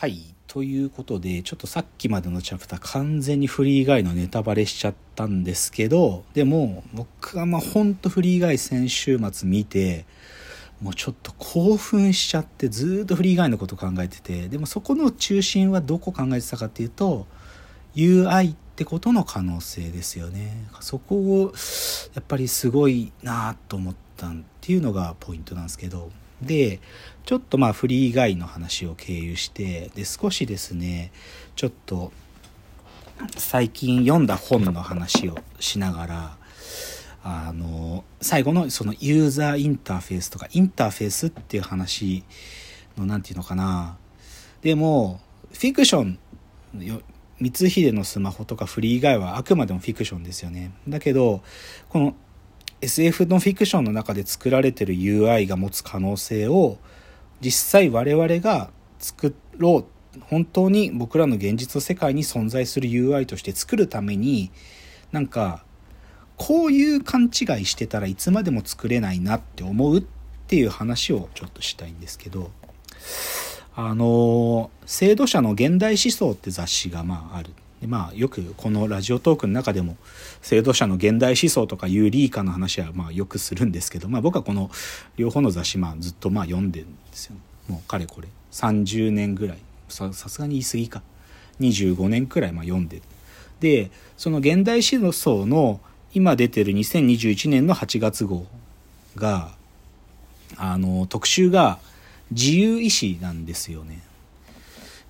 [0.00, 0.34] はい。
[0.46, 10.06] ということで、ちょっとさっきまでのチャプター完全にフリー以外のネタバレしちゃったんですけど、でも僕はまあほんとフリー以外先週末見て、
[10.80, 17.26] もうちょっと興奮しちゃってずっとフリー以外のこと考えてて、でもそこの中心はどこ考えてたかっていうと、
[17.94, 20.64] UI ってことの可能性ですよね。
[20.80, 21.52] そこを
[22.14, 26.10] やっぱりすごいなと思ったっていうのがポイントなんですけど、
[26.42, 26.80] で、
[27.24, 31.12] ちょっとまあフリー以外の話を経由して、で、少しですね、
[31.56, 32.12] ちょっと
[33.36, 36.36] 最近読んだ本の話をしながら、
[37.22, 42.24] あの、最後のそのユーザーインターフェースとか、インターフェースっていう話
[42.96, 43.96] の、なんていうのかな。
[44.62, 45.20] でも、
[45.52, 46.18] フィクション、
[46.78, 47.02] よ
[47.42, 50.72] 光秀のスマホとかフリー以外はあくまでもフィクションですよね。
[50.88, 51.42] だけど、
[51.88, 52.14] この
[52.80, 56.78] SF のフィクションの中で作られてる UI が持つ可能性を
[57.40, 64.50] 実際我々が作ろう本当に僕らの現実の世界に存在する UI として作るために
[65.12, 65.64] なんか
[66.36, 67.26] こういう勘違
[67.60, 70.04] いしてたらいつまでも作れないなって思うっ
[70.48, 72.50] ていう話をちょっとしたいんですけど
[73.76, 77.50] あの制度者の現代思想って雑誌がまあある。
[77.80, 79.96] でまあよくこのラジオトークの中でも
[80.42, 84.70] 制度者の現代思想とかユーリーカの話はまあよくするんですけど、まあ、僕はこの
[85.16, 87.36] 両方の雑誌まあずっとまあ読んでるんですよ。
[87.68, 88.28] もうかれこれ。
[88.52, 89.58] 30年ぐらい。
[89.88, 91.02] さすがに言い過ぎか。
[91.60, 93.02] 25年くらいまあ読んでる。
[93.60, 95.80] でその現代思想の
[96.12, 98.46] 今出てる2021年の8月号
[99.16, 99.52] が
[100.56, 101.78] あの特集が
[102.30, 104.02] 自由意志なんですよね。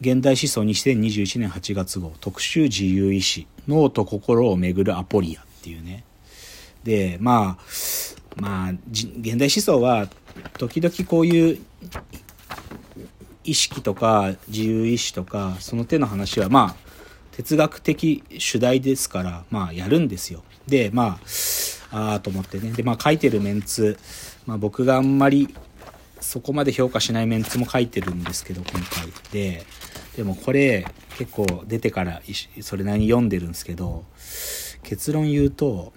[0.00, 6.04] 現代思想2021年8月号特集自由意志脳と心をめぐるアポリアっていうね。
[6.84, 10.08] でまあまあ現代思想は
[10.56, 11.58] 時々こういう
[13.42, 16.88] 意識とか自由意志とかその手の話はまあ
[17.32, 20.44] 哲学的主題ですからまあやるんですよ。
[20.68, 21.18] でま
[21.90, 22.70] あああと思ってね。
[22.70, 23.98] でまあ書いてるメンツ、
[24.46, 25.52] まあ、僕があんまり
[26.20, 29.12] そこまで評価しないメンツも書いてるんですけど今回。
[29.32, 29.66] で
[30.18, 30.84] でもこれ
[31.16, 32.20] 結構出てから
[32.60, 34.04] それなりに読んでるんですけど
[34.82, 35.92] 結論言うと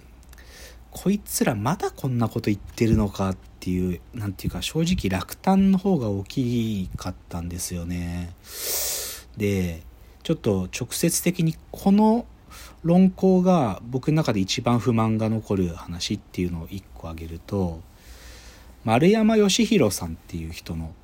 [0.92, 8.32] こいつらまだこんなこと言ってるのかっていう何て言うか正直落胆の方が大きかったんですよね。
[9.36, 9.82] で
[10.22, 12.24] ちょっと直接的にこの
[12.84, 17.80] 論考が僕の中で一番不満が残る話っていうのを一個挙げると
[18.84, 20.94] 丸山義弘さんっていう人の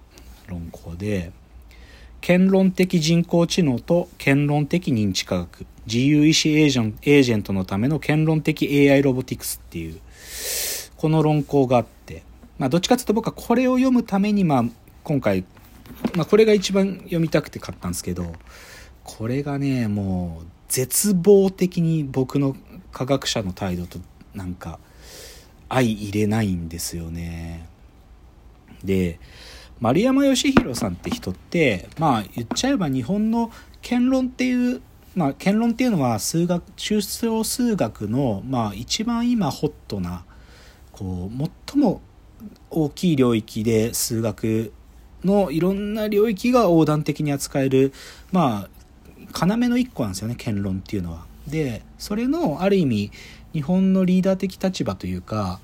[0.47, 1.33] 論考で
[2.21, 10.01] 権論的人工知能と権論的認知科学自由意志エージェンエージェントのための権論的 AI ロボティクスっていう
[10.97, 12.23] この論考があって、
[12.59, 14.65] まあ、どっちかというと僕はこれを読むために、まあ、
[15.05, 15.45] 今回、
[16.15, 18.33] まあ、これが一番読みたくて買ったんですけど
[19.05, 22.55] これがねもう絶望的に僕の
[22.93, 23.99] 科学者の態度と
[24.35, 24.79] なんか
[25.69, 27.69] 相入れないんですよね。
[28.85, 29.19] で
[29.81, 33.51] 丸山義弘さんって人ってまあ言っちゃえば日本の
[33.81, 34.83] 権論っていう
[35.15, 40.25] まあ権論っていうのは数学抽象数学のまあ一番今ホットな
[40.93, 42.01] こう最も
[42.71, 44.73] 大きい領域で数学
[45.25, 47.93] のいろんな領域が横断的に扱える
[48.33, 51.27] まあ要の一個なんですよね権論っていうのは。
[51.47, 53.11] でそれのある意味
[53.55, 55.61] 日本のリーダー的立場というか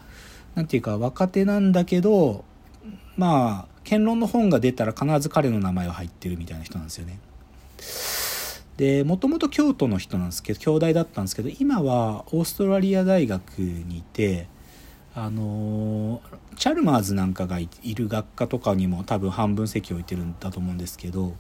[0.55, 2.45] 何ていうか若手なんだけど
[3.17, 7.19] まあ言論の本が出たら必ず彼の名前が入ってるみたいな人なんですよね。
[8.77, 14.49] でもともと京都の人なんですけど兄弟だったんですけど今はオーストラリア大学にいて
[15.15, 16.21] あの
[16.57, 21.35] チャルマーズなんかがいる学科とかにも多分半分席置いてるんだと思うんですけど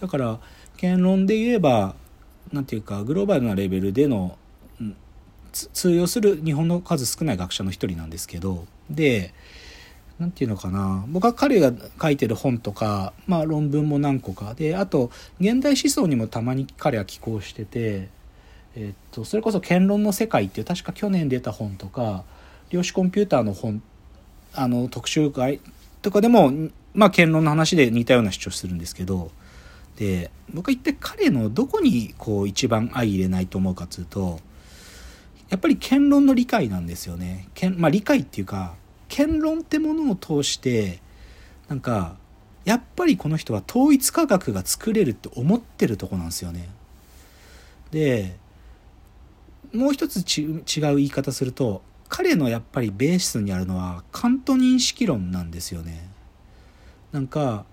[0.00, 0.40] だから
[0.76, 1.94] 言論で言えば
[2.52, 4.36] 何ていうかグローバルなレベルでの
[5.52, 9.34] 通用する日本の数少ない学者の一人なんですけどで
[10.22, 15.10] 何て言うのかな僕は彼が書いてる本とか、まあ、論文も何個かであと
[15.40, 18.08] 現代思想にもたまに彼は寄稿してて、
[18.76, 22.22] えっとそれこそ「言論の世界」っていう確か去年出た本とか
[22.70, 23.82] 量子コンピューターの本
[24.54, 25.60] あの特集会
[26.02, 26.52] とかでも、
[26.94, 29.32] まあ、言論の話で似たような主張するんですけど
[29.96, 34.38] で僕は一体彼のどこにこう一番相入れないと思うかというと
[35.50, 37.46] やっぱり言論の理解なんですよね。
[37.76, 38.74] まあ、理解っていうか
[39.16, 41.00] 言論ってものを通して
[41.68, 42.16] なんか
[42.64, 46.68] やっぱりこの人は統一科学が作れるって思ってるとこなんですよね。
[47.90, 48.36] で
[49.72, 50.62] もう一つ違
[50.92, 56.08] う言い方すると彼のやっぱりベースにあるのはカント認識論なんですよね。
[57.10, 57.64] なんか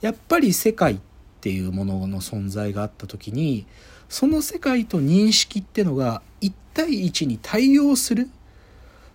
[0.00, 0.98] やっぱり世界っ
[1.44, 3.66] っていうものの存在があった時に
[4.08, 8.30] その世界と認識ってのが1対1に対応する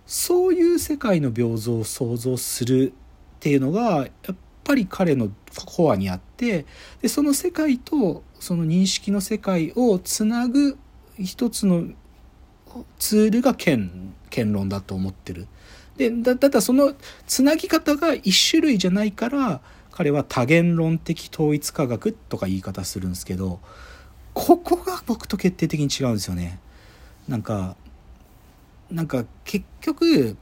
[0.06, 5.30] そういう世界の平等を想像するっていうのがやっぱり彼の
[5.66, 6.66] コアにあって
[7.00, 10.78] でその世界とその認識の世界をつなぐ
[11.18, 11.84] 一つの
[12.98, 15.46] ツールが剣剣論だと思ってる。
[15.96, 16.94] でだただその
[17.26, 19.60] つなぎ方が一種類じゃないから
[19.90, 23.60] 彼は多元論的統一科学とか言い方するんですけど
[24.32, 26.58] ここが僕と決定的に違うんですよね。
[27.28, 27.76] なんか
[28.90, 30.36] なんか結局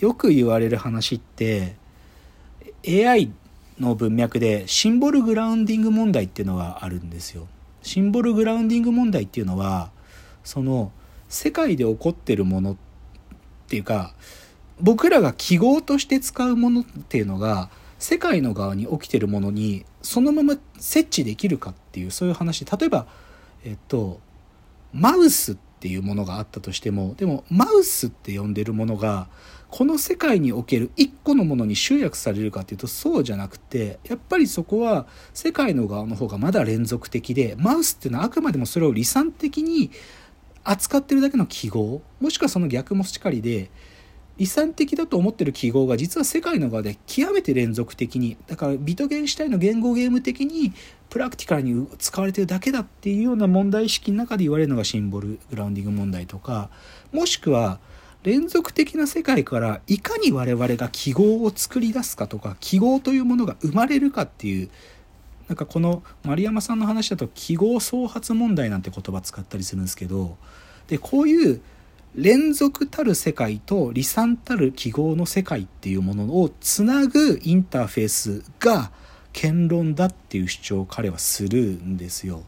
[0.00, 1.76] よく言われる話って
[2.86, 3.32] AI
[3.80, 7.46] の文脈でシンボルグラウンディング問題っていうのがあるんですよ。
[7.82, 9.90] シンボルグラウンディング問題っていうのは
[10.44, 10.92] その
[11.28, 12.76] 世界で起こってるものっ
[13.68, 14.14] ていうか
[14.80, 23.06] 僕らが記号として使うものっていうのが世界の側に起きてるものにそのまま設置できるかっていうそういう話例えば
[23.64, 24.20] えっと
[24.92, 29.28] マウスっていうものがあったとしてもでもマウスって呼んでるものが
[29.68, 39.90] この世界における一個のものに集約されるかっていうとそうじゃなくてやっぱりそこは世界の側の方がまだ連続的でマウスっていうのはあくまでもそれを理算的に
[40.64, 43.70] 扱ってるだけの記号もしくはその逆もしかりで
[44.38, 50.72] 離散的だと思ってる記号が実は世界の側で極めて連続的にだからビトゲンシュタインの言語ゲーム的に
[51.08, 56.68] プラクティカルに使われてるだけだっていうような問題意識の中で言われるのがシンボルグラウンディング問題とか
[57.12, 57.78] もしくは
[58.22, 64.68] 連続的な世界からいかに我々が記号を作り出すかとか記号というものが生まれるかっていう
[65.48, 70.36] なんかこの丸山さんの話だと記号創発問題なんて言葉使ったりするんですけど
[70.88, 71.60] でこういう
[72.16, 78.90] 連続たる世界と離散たる記号の世界っていうものをつなぐインターフェースが
[79.34, 82.42] 言論だっていう主張を彼はするんですよ。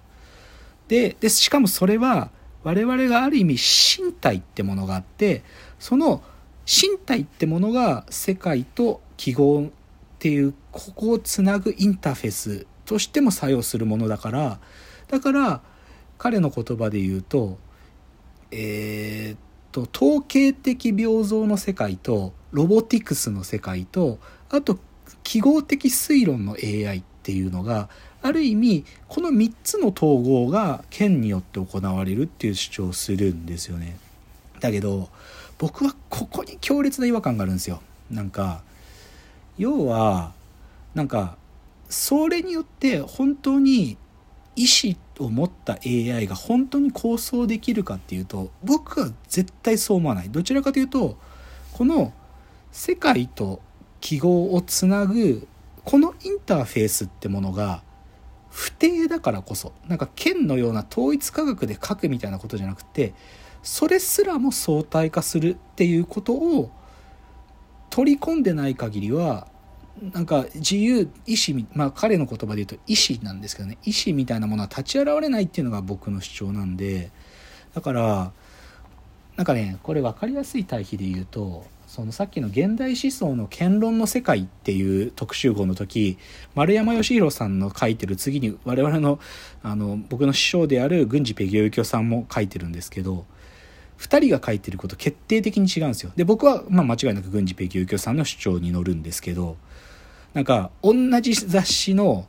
[0.89, 2.31] ででしかもそれは
[2.63, 5.43] 我々がある意味身体ってものがあって
[5.79, 6.23] その
[6.65, 9.69] 身体ってものが世界と記号っ
[10.19, 14.61] ていうここをつなぐインターフェースとしても作用するものだから
[15.09, 15.61] だから
[16.17, 17.59] 彼の言葉で言うと
[18.51, 19.39] えー、っ
[19.87, 24.19] と統計的平等の世界とロボティクスの世界と
[24.51, 24.79] あと
[25.23, 27.89] 記号的推論の AI っていうのが
[28.23, 33.97] ある意味この3つの統合が県によって行われるっていう主張をするんですよね。
[34.61, 35.09] だけど
[35.59, 37.81] 僕はここに強烈な違和感があるんですよ。
[38.11, 38.63] なんか
[39.57, 40.33] 要は
[40.95, 41.37] なんか
[41.89, 43.97] それによって本当に
[44.57, 50.31] 意思を持った AI が本当に構想できるかっていうと僕は絶対そう思わない。
[50.31, 51.17] どちらかというと
[51.73, 52.13] この
[52.73, 53.61] 世界と
[54.01, 55.47] 記号をつなぐ
[55.85, 57.83] このインターフェースってものが
[58.51, 63.15] 不定だからこそなんか剣のような統一科学で書くみたいなことじゃなくて
[63.63, 66.71] それすらも相対化するっていうことを
[67.91, 69.49] 取り込んでない限りは
[70.13, 77.11] なんか自由意志まあ彼の言葉で言うと意志なんですけどね意志みたいなものは立ち現れないっていうのが僕の主張なんで
[77.75, 78.33] だから
[79.37, 86.19] なんかねこれ分かりやすい対比で言うとそのさっきの現代思想の言論の世界っていう特集号の時
[86.55, 89.19] 丸山義弘さんの書いてる次に我々の
[89.63, 93.25] あの僕の師匠である郡司ペギオユキョさんも書いてるんですけど
[93.99, 96.13] 2人が書いてること決定的に違うんですよ。
[96.15, 99.57] で僕はまあ間違いなく郡司ペギオユキョさんの主張に乗るんですけど
[100.35, 102.27] なんか同じ雑誌の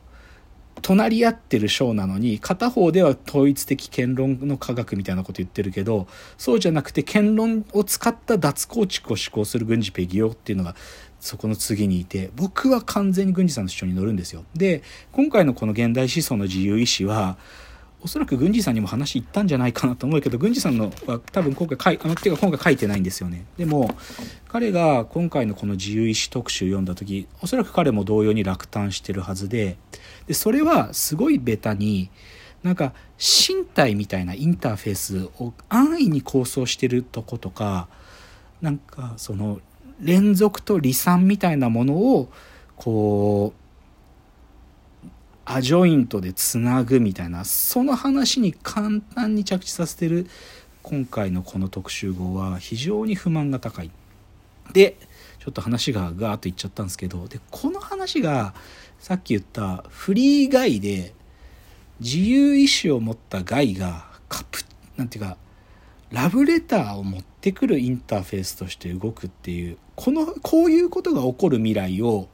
[0.82, 6.06] 隣り合ってる章なのに片方では統一的権論の科学みたいなこと言ってるけど
[6.38, 10.74] そうじゃなくて権論を使った脱構築を施行する軍事ペギオっていうのが
[11.20, 14.44] そこの次にいて僕は完全に軍事さんの主張に乗るんですよ。
[14.54, 17.36] で今回のこの現代思想の自由意志は
[18.02, 23.44] おそらく郡司さんにも話いったんじゃないかなと思うけど郡司さんのは多分今回書いあのてか今回書いてないんですよね。
[23.56, 23.94] でも
[24.48, 29.76] 彼が今回のこの自由意志特集読んだ時おそらく彼も同様に落胆してるはずで
[30.26, 32.10] でそれはすごいベタに
[32.62, 37.88] なんか身体みたいなインターフェースを安易に構想してるとことか
[38.60, 39.60] なんかその
[40.00, 42.32] 連続と離散みたいなものを
[42.76, 43.59] こう
[45.52, 50.28] アジョイントでつなぐみたいなその話に簡単に着地させてる
[50.80, 53.90] 今回のこの特集号は非常に不満が高い。
[54.72, 54.96] で
[55.40, 58.54] ちょっと話がガーッといっちゃったんですけどでこの話が
[59.00, 61.14] さっき言ったフリーガイで
[61.98, 64.60] 自由意志を持ったガイがカプ
[64.96, 65.36] なんていうか
[66.12, 72.28] ラブレターを持ってくるインターフェースとして動くっていうこのこういうことが起こる未来を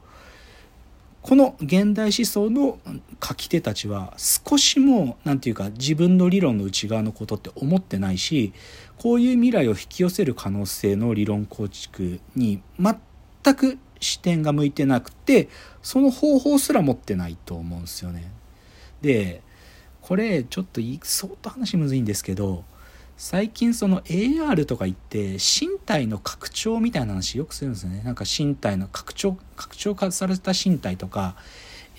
[1.21, 2.79] この現代思想の
[3.21, 8.53] 書き手たちは少しも何て言うか自分の理論の内側のことって思ってないし
[8.97, 15.49] こういう未来を引き寄せる可能性の理論構築に全く視点が向いてなくて
[15.81, 18.31] その方法すら持ってないと思うんですよね。
[19.01, 19.41] で
[20.01, 22.63] これちょっと相当話むずいんですけど
[23.17, 28.03] 最近その AR とか言って身体の拡張みたいな話よくするんですよね。
[28.03, 31.35] なんか身体の拡張拡張化された身体とか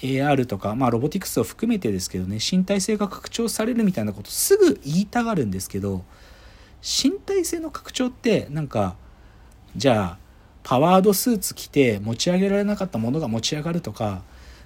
[0.00, 6.04] AR とかまあロボティクスを含めてですけどね身体性が拡張されるみたいなことすぐ言いたがるんですけど
[6.82, 8.94] 身体性の拡張ってなんか
[9.74, 10.18] じゃあ
[10.62, 14.22] パワードスーツ着て持ち上げられなかったものが持ち上がるとか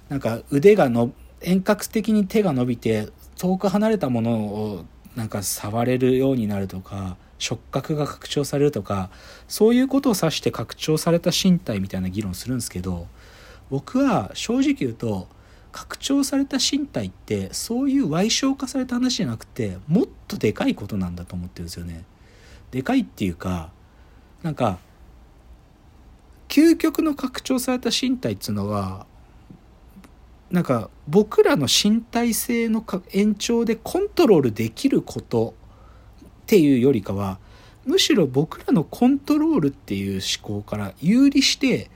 [0.07, 9.09] なんか腕がの遠隔的に手が伸びて遠く離れたものをなんか触れるようになるとか触覚が拡張されるとか
[9.47, 13.07] そういうことを指して拡張された身体みたいな議論するんですけど
[13.69, 15.27] 僕は正直言うと
[15.71, 22.05] 拡張された身体ってそういう歪小化された話じゃなくてもっとでかいことなんだと思ってるんですよね。
[22.71, 23.71] でかいっていうか
[24.43, 24.77] なんか
[26.47, 29.07] 究極の拡張された身体っていうのは
[30.53, 35.55] なんか僕らの身体性の延長でコントロールできること
[36.23, 37.39] っていうよりかは
[37.85, 41.89] むしろ僕らのコントロールっていう思考から有利して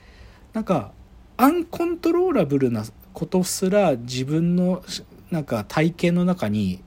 [0.53, 0.91] なんか
[1.37, 2.83] アンコントローラブルな
[3.13, 4.83] ことすら自分の
[5.29, 6.81] なんか体験の中に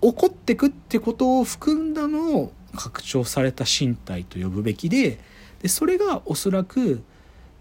[0.00, 5.18] 起こってくってことを含んだのを拡張された身体と呼ぶべきで
[5.60, 7.02] でそれがおそらく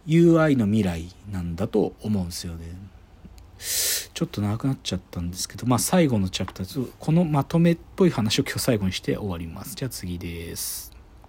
[0.06, 2.66] UI の未来なんだと思うんですよね。
[3.60, 9.76] ちょっと長くなっちゃったんですけど、まあ最後のチャプター、このまとめっぽい話を今日最後にして終わります。
[9.76, 10.97] じゃあ次です。